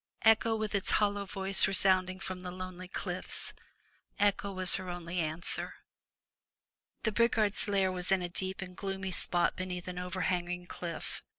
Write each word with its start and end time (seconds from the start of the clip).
Echo 0.23 0.55
with 0.55 0.73
its 0.73 0.93
hollow 0.93 1.25
voice 1.27 1.67
resounding 1.67 2.19
from 2.19 2.39
the 2.39 2.49
lonely 2.49 2.87
cliffs,— 2.87 3.53
echo 4.29 4.51
was 4.51 4.77
her 4.77 4.89
only 4.89 5.19
answer. 5.19 5.65
Z77 5.65 5.65
MY 5.67 5.69
BOOK 5.69 5.75
HOUSE 5.75 7.03
The 7.03 7.11
brigands' 7.11 7.67
lair 7.67 7.91
was 7.91 8.11
in 8.11 8.21
a 8.23 8.29
dark 8.29 8.61
and 8.63 8.75
gloomy 8.75 9.11
spot 9.11 9.55
beneath 9.55 9.87
an 9.87 9.99
overhanging 9.99 10.65
cliff. 10.65 11.23